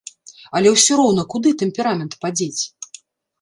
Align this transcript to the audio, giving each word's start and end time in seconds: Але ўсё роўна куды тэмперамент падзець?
Але 0.59 0.71
ўсё 0.75 0.97
роўна 0.99 1.25
куды 1.33 1.51
тэмперамент 1.61 2.17
падзець? 2.25 2.61